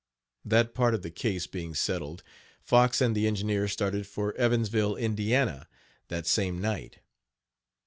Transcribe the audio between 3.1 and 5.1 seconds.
the engineer started for Evansville,